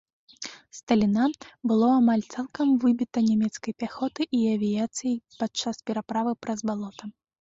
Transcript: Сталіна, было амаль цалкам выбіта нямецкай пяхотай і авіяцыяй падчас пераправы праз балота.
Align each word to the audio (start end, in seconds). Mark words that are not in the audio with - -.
Сталіна, 0.77 1.25
было 1.71 1.89
амаль 1.97 2.23
цалкам 2.37 2.67
выбіта 2.85 3.23
нямецкай 3.29 3.73
пяхотай 3.83 4.25
і 4.39 4.41
авіяцыяй 4.55 5.15
падчас 5.43 5.75
пераправы 5.91 6.31
праз 6.47 6.59
балота. 6.73 7.03